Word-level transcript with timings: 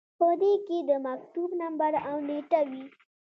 په 0.19 0.27
دې 0.41 0.53
کې 0.67 0.77
د 0.89 0.91
مکتوب 1.07 1.49
نمبر 1.61 1.91
او 2.09 2.17
نیټه 2.27 2.61
وي. 2.71 2.85